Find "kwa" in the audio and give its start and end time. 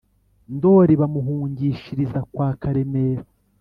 2.33-2.49